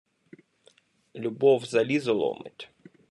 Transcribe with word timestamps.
Любов 1.13 1.65
залізо 1.65 2.13
ломить. 2.13 2.69